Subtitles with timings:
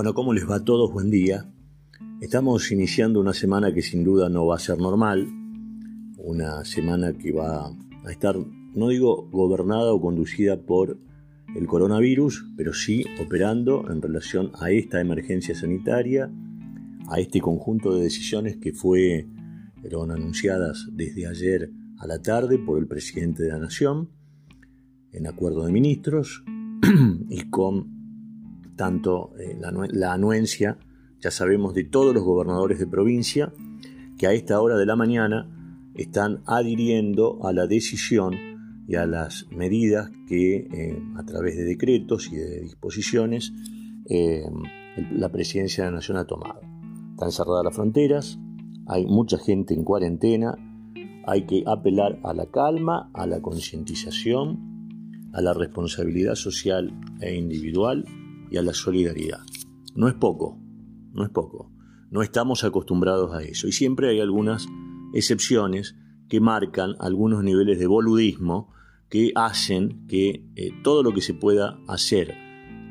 [0.00, 0.90] Bueno, ¿cómo les va a todos?
[0.90, 1.52] Buen día.
[2.22, 5.28] Estamos iniciando una semana que sin duda no va a ser normal,
[6.16, 10.98] una semana que va a estar, no digo gobernada o conducida por
[11.54, 16.32] el coronavirus, pero sí operando en relación a esta emergencia sanitaria,
[17.10, 19.28] a este conjunto de decisiones que fue,
[19.82, 24.08] fueron anunciadas desde ayer a la tarde por el presidente de la Nación,
[25.12, 26.42] en acuerdo de ministros,
[27.28, 27.99] y con
[28.80, 29.58] tanto eh,
[29.92, 30.78] la, anuencia,
[31.20, 33.52] ya sabemos, de todos los gobernadores de provincia,
[34.16, 35.46] que a esta hora de la mañana
[35.94, 38.36] están adhiriendo a la decisión
[38.88, 43.52] y a las medidas que eh, a través de decretos y de disposiciones
[44.08, 44.44] eh,
[45.12, 46.62] la presidencia de la nación ha tomado.
[47.10, 48.38] Están cerradas las fronteras,
[48.86, 50.54] hay mucha gente en cuarentena,
[51.26, 58.06] hay que apelar a la calma, a la concientización, a la responsabilidad social e individual
[58.50, 59.40] y a la solidaridad.
[59.94, 60.58] No es poco,
[61.12, 61.70] no es poco.
[62.10, 63.68] No estamos acostumbrados a eso.
[63.68, 64.66] Y siempre hay algunas
[65.14, 65.94] excepciones
[66.28, 68.72] que marcan algunos niveles de boludismo
[69.08, 72.34] que hacen que eh, todo lo que se pueda hacer,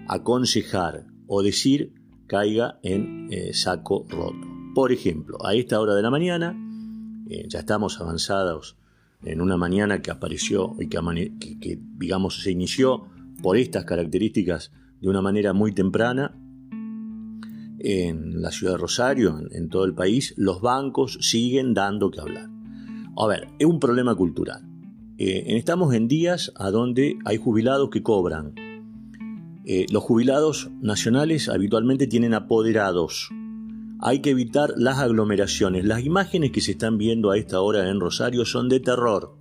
[0.07, 1.93] aconsejar o decir
[2.27, 4.47] caiga en eh, saco roto.
[4.75, 6.55] Por ejemplo, a esta hora de la mañana,
[7.29, 8.77] eh, ya estamos avanzados
[9.23, 13.07] en una mañana que apareció y que, que, digamos, se inició
[13.41, 14.71] por estas características
[15.01, 16.35] de una manera muy temprana
[17.79, 22.49] en la ciudad de Rosario, en, todo el país, los bancos siguen dando que hablar.
[23.17, 24.63] A ver, es un problema cultural.
[25.17, 28.53] Eh, estamos en días a donde hay jubilados que cobran.
[29.65, 33.29] Eh, los jubilados nacionales habitualmente tienen apoderados.
[34.01, 35.85] Hay que evitar las aglomeraciones.
[35.85, 39.38] Las imágenes que se están viendo a esta hora en Rosario son de terror.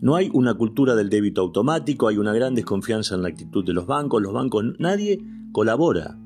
[0.00, 3.72] No hay una cultura del débito automático, hay una gran desconfianza en la actitud de
[3.72, 5.20] los bancos, los bancos, nadie
[5.52, 6.18] colabora.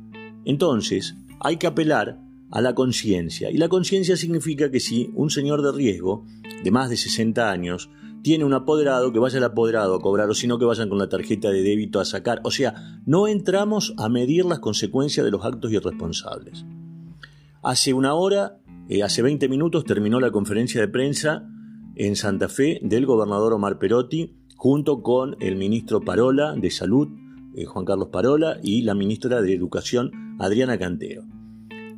[0.45, 2.21] Entonces, hay que apelar
[2.51, 3.51] a la conciencia.
[3.51, 6.27] Y la conciencia significa que si un señor de riesgo,
[6.65, 7.91] de más de 60 años,
[8.23, 10.99] tiene un apoderado, que vaya el apoderado a cobrar, o si no, que vayan con
[10.99, 12.41] la tarjeta de débito a sacar.
[12.45, 16.67] O sea, no entramos a medir las consecuencias de los actos irresponsables.
[17.63, 21.49] Hace una hora, eh, hace 20 minutos, terminó la conferencia de prensa
[22.01, 27.09] en Santa Fe del gobernador Omar Perotti, junto con el ministro Parola de Salud,
[27.55, 31.25] eh, Juan Carlos Parola, y la ministra de Educación, Adriana Cantero.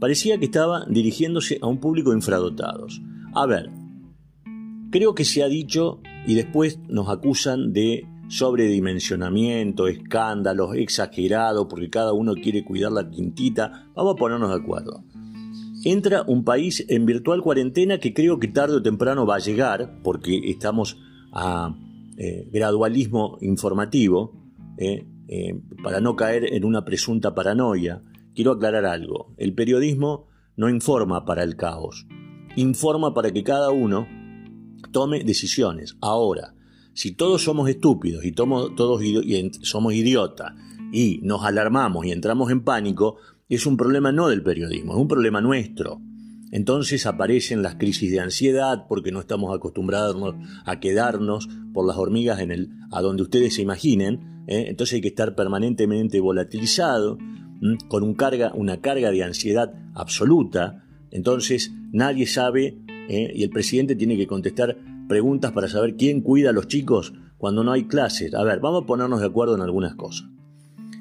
[0.00, 3.00] Parecía que estaba dirigiéndose a un público infradotados.
[3.32, 3.70] A ver,
[4.90, 12.12] creo que se ha dicho y después nos acusan de sobredimensionamiento, escándalos, exagerado, porque cada
[12.12, 13.86] uno quiere cuidar la quintita.
[13.94, 15.04] Vamos a ponernos de acuerdo
[15.84, 20.00] entra un país en virtual cuarentena que creo que tarde o temprano va a llegar,
[20.02, 20.98] porque estamos
[21.32, 21.76] a
[22.16, 24.32] eh, gradualismo informativo,
[24.78, 28.02] eh, eh, para no caer en una presunta paranoia.
[28.34, 32.06] Quiero aclarar algo, el periodismo no informa para el caos,
[32.56, 34.06] informa para que cada uno
[34.90, 35.96] tome decisiones.
[36.00, 36.54] Ahora,
[36.94, 38.34] si todos somos estúpidos y
[39.62, 40.52] somos idiotas
[40.92, 43.16] y nos alarmamos y entramos en pánico,
[43.54, 46.00] es un problema no del periodismo, es un problema nuestro.
[46.52, 50.34] Entonces aparecen las crisis de ansiedad porque no estamos acostumbrados
[50.66, 54.44] a quedarnos por las hormigas en el, a donde ustedes se imaginen.
[54.46, 54.66] ¿eh?
[54.68, 57.18] Entonces hay que estar permanentemente volatilizado,
[57.88, 58.02] con
[58.54, 60.84] una carga de ansiedad absoluta.
[61.10, 62.78] Entonces nadie sabe
[63.08, 63.32] ¿eh?
[63.34, 64.76] y el presidente tiene que contestar
[65.08, 68.34] preguntas para saber quién cuida a los chicos cuando no hay clases.
[68.34, 70.28] A ver, vamos a ponernos de acuerdo en algunas cosas.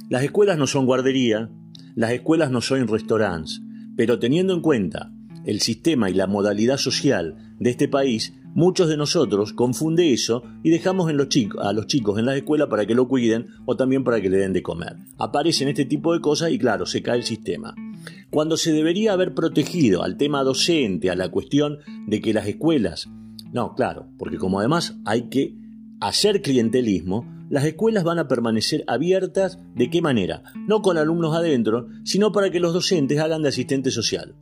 [0.10, 1.50] Las escuelas no son guardería,
[1.96, 3.62] las escuelas no son restaurantes,
[3.96, 5.12] pero teniendo en cuenta
[5.46, 10.70] el sistema y la modalidad social de este país, muchos de nosotros confunde eso y
[10.70, 13.76] dejamos en los chicos, a los chicos en la escuela para que lo cuiden o
[13.76, 14.98] también para que le den de comer.
[15.18, 17.74] Aparecen este tipo de cosas y claro, se cae el sistema.
[18.30, 23.10] Cuando se debería haber protegido al tema docente, a la cuestión de que las escuelas...
[23.52, 25.58] No, claro, porque como además hay que
[26.00, 30.42] hacer clientelismo, las escuelas van a permanecer abiertas de qué manera?
[30.68, 34.36] No con alumnos adentro, sino para que los docentes hagan de asistente social.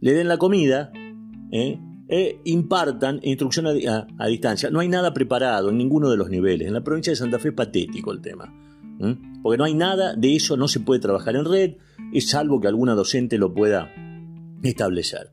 [0.00, 0.92] Le den la comida,
[1.50, 1.80] ¿eh?
[2.08, 4.68] e impartan instrucción a, distancia.
[4.68, 6.68] No hay nada preparado en ninguno de los niveles.
[6.68, 8.52] En la provincia de Santa Fe es patético el tema.
[9.42, 11.76] Porque no hay nada de eso, no se puede trabajar en red,
[12.12, 13.90] es salvo que alguna docente lo pueda
[14.62, 15.30] establecer.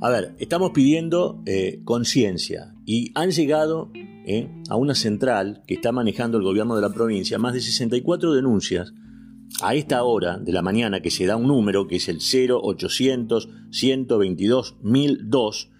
[0.00, 3.92] A ver, estamos pidiendo eh, conciencia y han llegado
[4.26, 8.32] eh, a una central que está manejando el gobierno de la provincia más de 64
[8.32, 8.92] denuncias.
[9.62, 13.48] A esta hora de la mañana que se da un número que es el 0800
[13.70, 15.70] 122 1002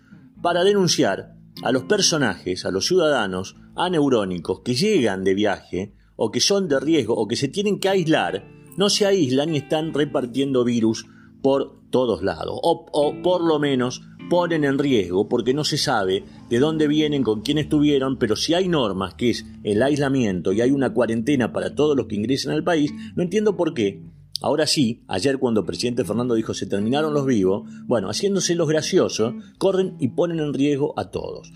[0.43, 6.41] para denunciar a los personajes, a los ciudadanos aneurónicos que llegan de viaje o que
[6.41, 8.45] son de riesgo o que se tienen que aislar,
[8.77, 11.07] no se aíslan y están repartiendo virus
[11.43, 16.25] por todos lados, o, o por lo menos ponen en riesgo porque no se sabe
[16.49, 20.63] de dónde vienen, con quién estuvieron, pero si hay normas que es el aislamiento y
[20.63, 24.01] hay una cuarentena para todos los que ingresen al país, no entiendo por qué.
[24.41, 28.71] Ahora sí, ayer cuando el presidente Fernando dijo se terminaron los vivos, bueno, haciéndose los
[28.71, 31.53] graciosos, corren y ponen en riesgo a todos.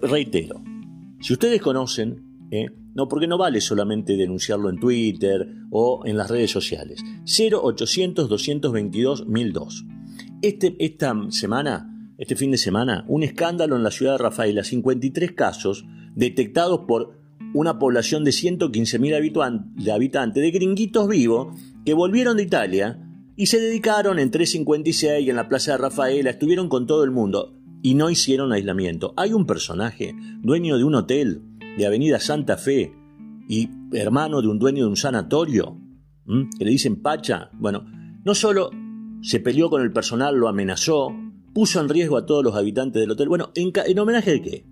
[0.00, 0.62] reitero,
[1.20, 2.70] si ustedes conocen, ¿eh?
[2.94, 7.04] no, porque no vale solamente denunciarlo en Twitter o en las redes sociales.
[7.26, 9.84] 0800 222 1002.
[10.42, 11.89] Este, esta semana,
[12.20, 17.18] este fin de semana, un escándalo en la ciudad de Rafaela, 53 casos detectados por
[17.54, 23.02] una población de 115.000 habitantes de gringuitos vivos que volvieron de Italia
[23.36, 27.56] y se dedicaron en 356 en la Plaza de Rafaela, estuvieron con todo el mundo
[27.82, 29.14] y no hicieron aislamiento.
[29.16, 31.42] Hay un personaje, dueño de un hotel
[31.78, 32.92] de Avenida Santa Fe
[33.48, 35.80] y hermano de un dueño de un sanatorio,
[36.58, 37.48] que le dicen Pacha.
[37.54, 37.86] Bueno,
[38.26, 38.70] no solo
[39.22, 41.14] se peleó con el personal, lo amenazó,
[41.52, 43.28] puso en riesgo a todos los habitantes del hotel.
[43.28, 44.66] Bueno, ¿en, homenaje de qué?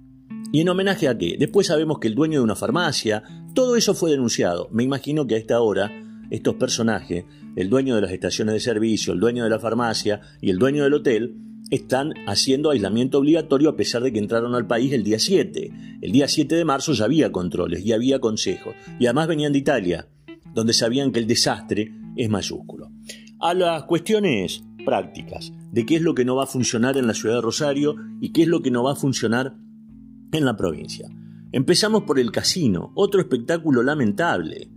[0.52, 1.36] ¿Y en homenaje a qué?
[1.38, 3.22] Después sabemos que el dueño de una farmacia,
[3.54, 4.68] todo eso fue denunciado.
[4.72, 5.92] Me imagino que a esta hora
[6.30, 7.24] estos personajes,
[7.56, 10.84] el dueño de las estaciones de servicio, el dueño de la farmacia y el dueño
[10.84, 11.36] del hotel,
[11.70, 15.98] están haciendo aislamiento obligatorio a pesar de que entraron al país el día 7.
[16.00, 18.74] El día 7 de marzo ya había controles y había consejos.
[18.98, 20.08] Y además venían de Italia,
[20.54, 22.90] donde sabían que el desastre es mayúsculo
[23.40, 27.14] a las cuestiones prácticas de qué es lo que no va a funcionar en la
[27.14, 29.56] ciudad de Rosario y qué es lo que no va a funcionar
[30.32, 31.08] en la provincia.
[31.52, 34.70] Empezamos por el casino, otro espectáculo lamentable.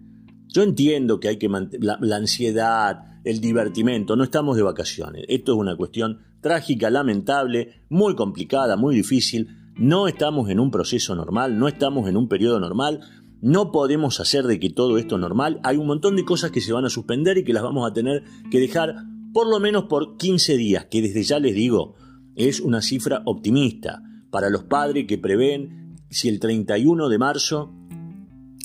[0.48, 5.26] Yo entiendo que hay que mantener la, ansiedad, el divertimento, no estamos de vacaciones.
[5.28, 9.50] Esto es una cuestión trágica, lamentable, muy complicada, muy difícil.
[9.76, 13.02] No estamos en un proceso normal, no estamos en un periodo normal,
[13.42, 15.60] no podemos hacer de que todo esto normal.
[15.64, 17.94] Hay un montón de cosas que se van a suspender y que las vamos a
[17.94, 18.96] tener que dejar
[19.33, 21.95] por lo menos por 15 días, que desde ya les digo,
[22.36, 27.74] es una cifra optimista para los padres que prevén si el 31 de marzo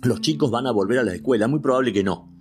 [0.03, 1.49] los chicos van a volver a la escuela.
[1.49, 2.33] Muy probable que no.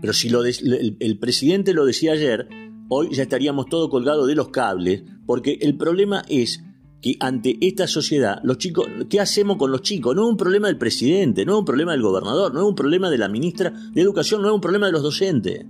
[0.00, 2.48] Pero si el, el presidente lo decía ayer,
[2.88, 6.62] hoy ya estaríamos todo colgado de los cables, porque el problema es
[7.00, 10.16] que ante esta sociedad, los chicos, ¿qué hacemos con los chicos?
[10.16, 12.74] No es un problema del presidente, no es un problema del gobernador, no es un
[12.74, 15.64] problema de la ministra de Educación, no es un problema de los docentes.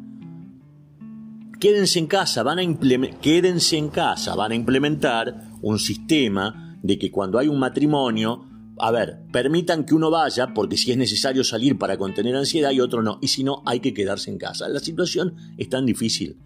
[1.61, 7.11] Quédense en casa, van a quédense en casa, van a implementar un sistema de que
[7.11, 8.45] cuando hay un matrimonio,
[8.79, 12.81] a ver, permitan que uno vaya, porque si es necesario salir para contener ansiedad y
[12.81, 14.69] otro no, y si no, hay que quedarse en casa.
[14.69, 16.39] La situación es tan difícil.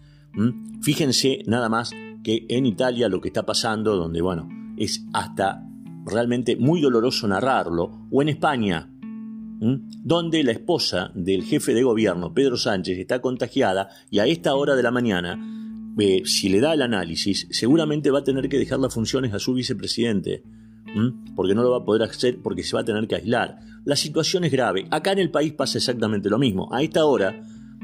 [0.81, 1.91] Fíjense nada más
[2.25, 5.63] que en Italia lo que está pasando, donde, bueno, es hasta
[6.07, 8.92] realmente muy doloroso narrarlo, o en España,
[9.63, 14.75] donde la esposa del jefe de gobierno, Pedro Sánchez, está contagiada y a esta hora
[14.75, 15.39] de la mañana,
[15.99, 19.39] eh, si le da el análisis, seguramente va a tener que dejar las funciones a
[19.39, 20.43] su vicepresidente,
[21.37, 23.61] porque no lo va a poder hacer porque se va a tener que aislar.
[23.85, 24.89] La situación es grave.
[24.91, 26.69] Acá en el país pasa exactamente lo mismo.
[26.75, 27.41] A esta hora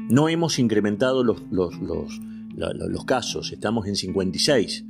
[0.09, 2.19] no hemos incrementado los, los, los,
[2.55, 4.85] los casos, estamos en 56.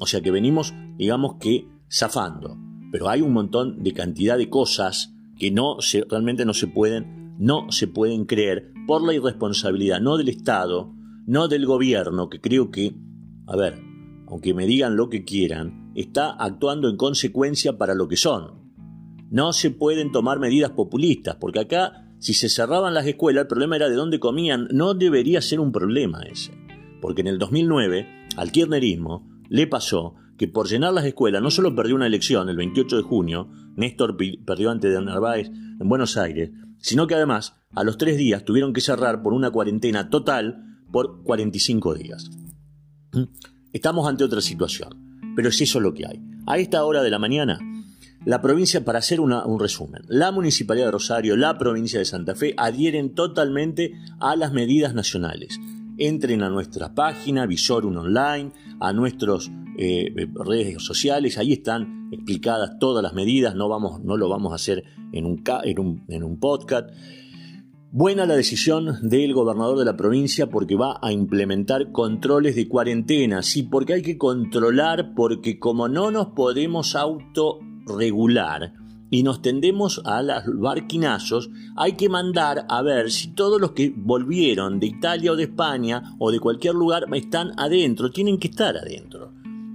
[0.00, 2.58] O sea que venimos, digamos que, zafando.
[2.92, 7.34] Pero hay un montón de cantidad de cosas que no se, realmente no se pueden,
[7.38, 10.92] no se pueden creer por la irresponsabilidad, no del Estado,
[11.26, 12.94] no del gobierno, que creo que,
[13.46, 13.80] a ver,
[14.28, 18.66] aunque me digan lo que quieran, está actuando en consecuencia para lo que son.
[19.30, 23.76] No se pueden tomar medidas populistas, porque acá, si se cerraban las escuelas, el problema
[23.76, 26.52] era de dónde comían, no debería ser un problema ese.
[27.00, 31.74] Porque en el 2009, al kirchnerismo, le pasó que por llenar las escuelas no solo
[31.74, 36.50] perdió una elección el 28 de junio, Néstor perdió ante de Narváez en Buenos Aires,
[36.78, 41.22] sino que además a los tres días tuvieron que cerrar por una cuarentena total por
[41.22, 42.30] 45 días.
[43.72, 46.20] Estamos ante otra situación, pero es eso lo que hay.
[46.46, 47.58] A esta hora de la mañana
[48.26, 52.54] la provincia, para hacer un resumen, la Municipalidad de Rosario, la provincia de Santa Fe
[52.56, 55.60] adhieren totalmente a las medidas nacionales.
[55.98, 63.02] Entren a nuestra página, Visorum Online, a nuestras eh, redes sociales, ahí están explicadas todas
[63.02, 66.38] las medidas, no, vamos, no lo vamos a hacer en un, en un, en un
[66.38, 66.90] podcast.
[67.90, 73.42] Buena la decisión del gobernador de la provincia porque va a implementar controles de cuarentena,
[73.42, 80.02] sí, porque hay que controlar, porque como no nos podemos auto regular y nos tendemos
[80.04, 85.32] a los barquinazos, hay que mandar a ver si todos los que volvieron de Italia
[85.32, 89.32] o de España o de cualquier lugar están adentro, tienen que estar adentro.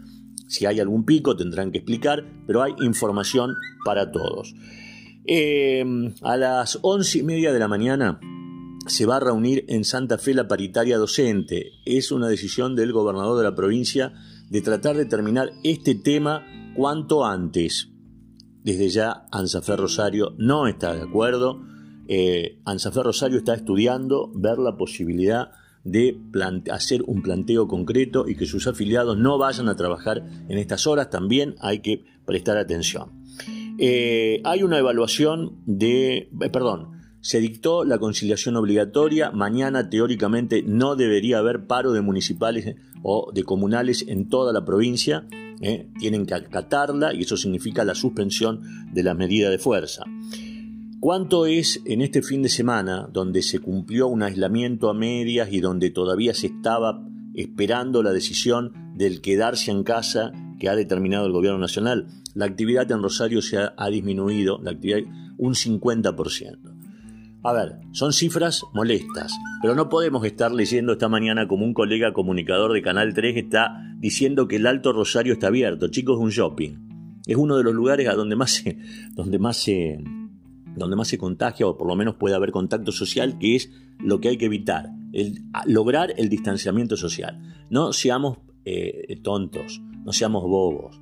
[0.53, 3.55] Si hay algún pico tendrán que explicar, pero hay información
[3.87, 4.55] para todos.
[5.25, 8.21] Em, a las once y media de la mañana
[8.87, 11.71] se va a reunir en Santa Fe la paritaria docente.
[11.87, 14.13] Es una decisión del gobernador de la provincia
[14.51, 16.45] de tratar de terminar este tema
[16.77, 17.89] cuanto antes.
[18.63, 21.63] Desde ya, Anzafer Rosario no está de acuerdo.
[22.09, 25.53] Eh, Anzafer Rosario está estudiando ver la posibilidad
[25.85, 26.19] de
[26.71, 31.11] hacer un planteo concreto y que sus afiliados no vayan a trabajar en estas horas.
[31.11, 33.23] También hay que prestar atención.
[33.79, 40.97] Eh, hay una evaluación de, eh, perdón, se dictó la conciliación obligatoria, mañana teóricamente no
[40.97, 45.27] debería haber paro de municipales o de comunales en toda la provincia,
[45.61, 50.05] eh, tienen que acatarla y eso significa la suspensión de la medida de fuerza.
[51.03, 55.59] ¿Cuánto es en este fin de semana donde se cumplió un aislamiento a medias y
[55.59, 57.05] donde todavía se estaba
[57.35, 60.31] esperando la decisión del quedarse en casa
[60.61, 62.07] que ha determinado el gobierno nacional?
[62.35, 65.01] la actividad en Rosario se ha, disminuido, la actividad
[65.39, 66.59] un 50%.
[67.43, 72.13] A ver, son cifras molestas, pero no podemos estar leyendo esta mañana como un colega
[72.13, 75.89] comunicador de Canal 3 está diciendo que el Alto Rosario está abierto.
[75.89, 77.23] Chicos, es un shopping.
[77.27, 78.63] Es uno de los lugares a donde más
[79.17, 79.99] donde más se,
[80.77, 84.21] donde más se contagia o por lo menos puede haber contacto social, que es lo
[84.21, 84.91] que hay que evitar,
[85.67, 87.67] lograr el distanciamiento social.
[87.71, 91.01] No seamos eh, tontos, no seamos bobos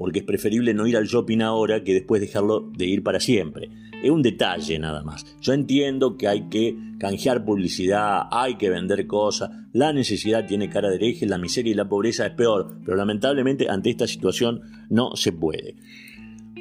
[0.00, 3.68] porque es preferible no ir al shopping ahora que después dejarlo de ir para siempre.
[4.02, 5.26] Es un detalle nada más.
[5.42, 10.88] Yo entiendo que hay que canjear publicidad, hay que vender cosas, la necesidad tiene cara
[10.88, 15.16] de hereje, la miseria y la pobreza es peor, pero lamentablemente ante esta situación no
[15.16, 15.76] se puede.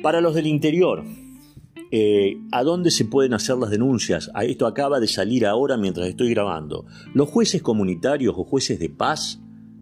[0.04, 1.06] Para los del interior,
[1.92, 4.30] eh, ¿A dónde se pueden hacer las denuncias?
[4.36, 6.86] A esto acaba de salir ahora mientras estoy grabando.
[7.14, 9.42] Los jueces comunitarios o jueces de paz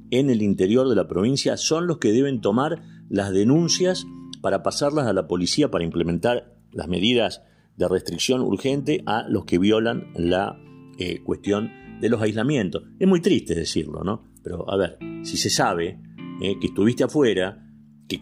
[0.10, 4.06] en el interior de la provincia son los que deben tomar las denuncias
[4.42, 7.42] para pasarlas a la policía para implementar las medidas
[7.76, 10.60] de restricción urgente a los que violan la
[10.98, 12.84] eh, cuestión de los aislamientos.
[13.00, 14.24] Es muy triste decirlo, ¿no?
[14.44, 16.00] Pero a ver, si se sabe
[16.42, 17.66] eh, que estuviste afuera,
[18.08, 18.22] que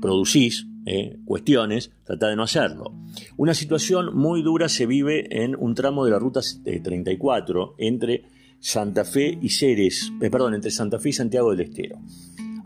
[0.00, 2.94] producís eh, cuestiones, trata de no hacerlo.
[3.36, 8.24] Una situación muy dura se vive en un tramo de la ruta 34 entre
[8.60, 12.00] Santa Fe y Ceres, perdón, entre Santa Fe y Santiago del Estero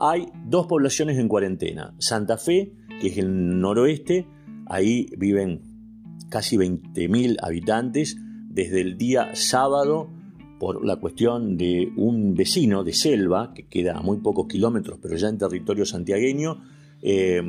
[0.05, 1.95] hay dos poblaciones en cuarentena.
[1.99, 4.27] Santa Fe, que es el noroeste,
[4.67, 5.61] ahí viven
[6.29, 8.17] casi 20.000 habitantes
[8.49, 10.11] desde el día sábado
[10.59, 15.17] por la cuestión de un vecino de Selva, que queda a muy pocos kilómetros, pero
[15.17, 16.65] ya en territorio santiagueño,
[17.01, 17.41] eh,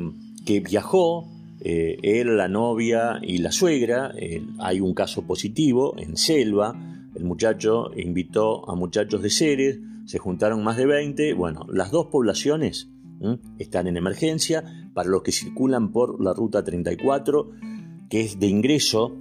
[0.44, 1.28] que viajó,
[1.60, 4.12] eh, él, la novia y la suegra,
[4.58, 6.74] hay un caso positivo en Selva,
[7.14, 11.34] el muchacho invitó a muchachos de Ceres, se juntaron más de 20.
[11.34, 12.88] Bueno, las dos poblaciones
[13.58, 14.64] están en emergencia.
[14.92, 17.50] Para los que circulan por la ruta 34,
[18.08, 19.16] que es de ingreso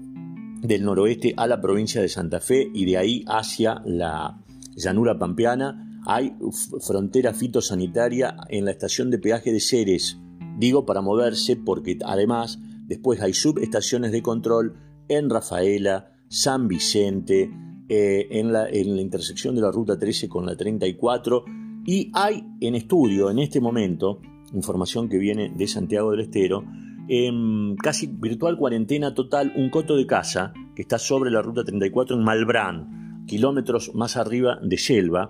[0.62, 4.40] del noroeste a la provincia de Santa Fe y de ahí hacia la
[4.76, 6.36] llanura pampeana, hay
[6.82, 10.18] frontera fitosanitaria en la estación de peaje de Ceres.
[10.58, 14.76] Digo para moverse porque además después hay subestaciones de control
[15.08, 17.52] en Rafaela, San Vicente,
[17.90, 21.44] eh, en, la, intersección de la ruta 13 con la 34
[21.86, 24.22] y hay en estudio en este momento,
[24.54, 26.64] información que viene de Santiago del Estero,
[27.10, 32.16] en casi virtual cuarentena total, un coto de casa que está sobre la ruta 34
[32.16, 35.30] en Malbrán, kilómetros más arriba de Selva,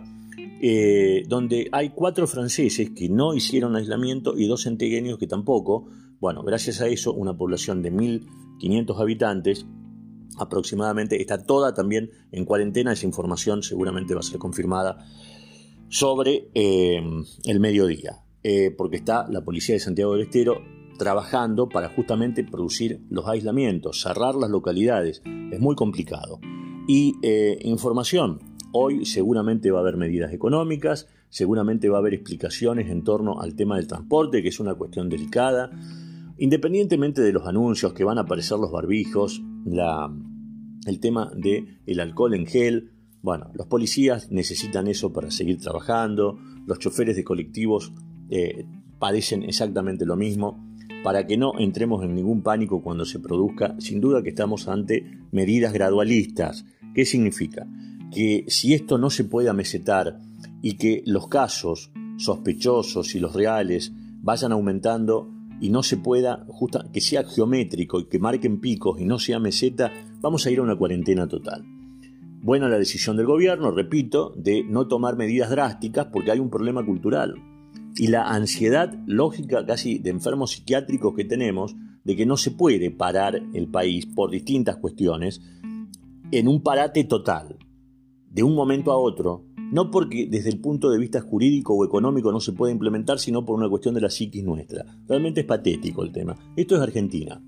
[0.66, 5.90] eh, donde hay cuatro franceses que no hicieron aislamiento y dos centegueños que tampoco.
[6.22, 9.66] Bueno, gracias a eso, una población de 1.500 habitantes
[10.40, 12.94] aproximadamente está toda también en cuarentena.
[12.94, 15.06] Esa información seguramente va a ser confirmada
[15.90, 17.04] sobre eh,
[17.44, 20.62] el mediodía, eh, porque está la policía de Santiago del Estero
[20.98, 25.22] trabajando para justamente producir los aislamientos, cerrar las localidades.
[25.52, 26.40] Es muy complicado.
[26.88, 27.16] Y
[27.64, 28.40] información,
[28.74, 33.56] hoy seguramente va a haber medidas económicas, seguramente va a haber explicaciones en torno al
[33.56, 35.72] tema del transporte, que es una cuestión delicada.
[36.38, 39.42] Independientemente de los anuncios que van a aparecer los barbijos,
[40.86, 46.38] el tema del el alcohol en gel, bueno, los policías necesitan eso para seguir trabajando,
[46.66, 47.94] los choferes de colectivos
[48.30, 48.66] eh,
[49.00, 50.70] padecen exactamente lo mismo.
[51.04, 55.04] Para que no entremos en ningún pánico cuando se produzca, sin duda que estamos ante
[55.32, 56.66] medidas gradualistas.
[56.96, 57.68] ¿Qué significa?
[58.14, 60.20] Que si esto no se puede amesetar
[60.62, 63.92] y que los casos sospechosos y los reales
[64.22, 65.30] vayan aumentando
[65.60, 69.40] y no se pueda, justa, que sea geométrico y que marquen picos y no sea
[69.40, 69.92] meseta,
[70.22, 71.64] vamos a ir a una cuarentena total.
[72.42, 76.86] Buena la decisión del gobierno, repito, de no tomar medidas drásticas porque hay un problema
[76.86, 77.36] cultural.
[77.96, 82.92] Y la ansiedad lógica casi de enfermos psiquiátricos que tenemos, de que no se puede
[82.92, 85.42] parar el país por distintas cuestiones,
[86.32, 87.56] en un parate total,
[88.34, 92.32] de un momento a otro, no porque desde el punto de vista jurídico o económico
[92.32, 94.86] no se pueda implementar, sino por una cuestión de la psiquis nuestra.
[95.08, 96.36] Realmente es patético el tema.
[96.56, 97.42] Esto es Argentina.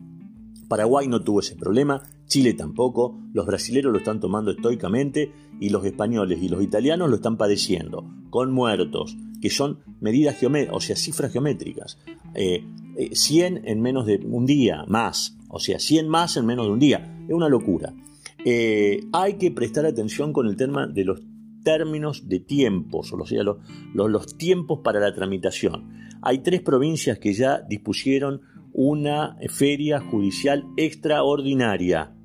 [0.67, 5.85] Paraguay no tuvo ese problema, Chile tampoco, los brasileños lo están tomando estoicamente y los
[5.85, 10.95] españoles y los italianos lo están padeciendo, con muertos, que son medidas geométricas, o sea,
[10.95, 11.99] cifras geométricas.
[12.33, 16.71] 100 eh, en menos de un día, más, o sea, 100 más en menos de
[16.71, 17.15] un día.
[17.27, 17.93] Es una locura.
[18.47, 21.23] Eh, hay que prestar atención con el tema de los
[21.63, 25.89] términos de tiempos, o sea, los, tiempos para la tramitación.
[26.21, 32.15] Hay tres provincias que ya dispusieron una feria judicial extraordinaria.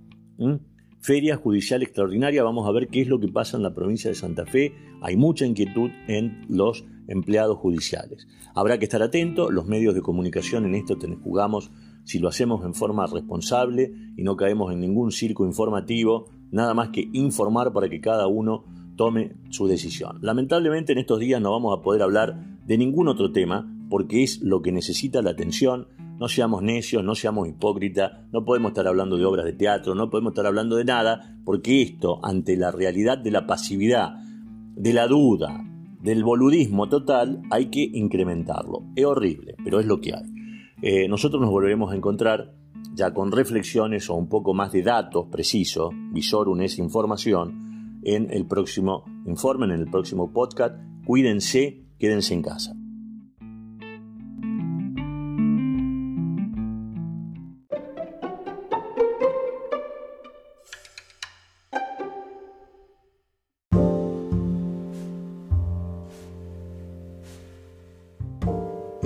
[0.99, 4.15] Feria judicial extraordinaria, vamos a ver qué es lo que pasa en la provincia de
[4.15, 4.75] Santa Fe.
[5.01, 8.29] Hay mucha inquietud en los empleados judiciales.
[8.55, 11.71] Habrá que estar atento, los medios de comunicación en esto jugamos
[12.05, 16.91] si lo hacemos en forma responsable y no caemos en ningún circo informativo, nada más
[16.91, 18.65] que informar para que cada uno
[18.97, 20.19] tome su decisión.
[20.21, 24.41] Lamentablemente en estos días no vamos a poder hablar de ningún otro tema porque es
[24.43, 25.89] lo que necesita la atención.
[26.19, 30.11] No seamos necios, no seamos hipócritas, no podemos estar hablando de obras de teatro, no
[30.11, 34.17] podemos estar hablando de nada, porque esto, ante la realidad de la pasividad,
[34.77, 35.65] de la duda,
[36.03, 38.85] del boludismo total, hay que incrementarlo.
[38.97, 40.40] Es horrible, pero es lo que hay.
[40.83, 42.55] Eh, nosotros nos volveremos a encontrar
[42.95, 48.47] ya con reflexiones o un poco más de datos precisos, Visorum es información, en el
[48.47, 50.77] próximo informe, en el próximo podcast.
[51.05, 52.80] Cuídense, quédense en casa.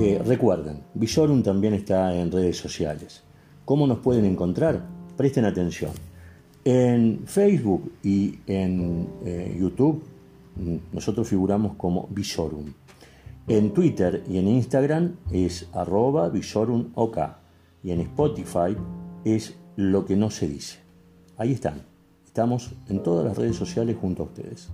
[0.05, 3.23] Recuerden, Visorum también está en redes sociales.
[3.65, 4.87] ¿Cómo nos pueden encontrar?
[5.17, 5.93] Presten atención.
[6.63, 10.05] En Facebook y en eh, YouTube
[10.57, 12.67] mm, nosotros figuramos como Visorum.
[13.49, 17.19] En Twitter y en Instagram es arroba visorumok
[17.83, 18.77] y en Spotify
[19.25, 20.81] es lo que no se dice.
[21.39, 21.83] Ahí están.
[22.27, 24.71] Estamos en todas las redes sociales junto a ustedes.